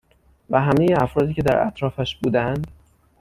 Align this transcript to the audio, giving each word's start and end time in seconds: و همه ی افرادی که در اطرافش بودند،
و 0.49 0.61
همه 0.61 0.85
ی 0.85 0.93
افرادی 0.93 1.33
که 1.33 1.41
در 1.41 1.67
اطرافش 1.67 2.15
بودند، 2.15 2.67